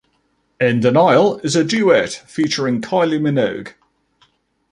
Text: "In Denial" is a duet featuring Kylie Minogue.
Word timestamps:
"In 0.59 0.79
Denial" 0.79 1.37
is 1.43 1.55
a 1.55 1.63
duet 1.63 2.23
featuring 2.25 2.81
Kylie 2.81 3.21
Minogue. 3.21 3.75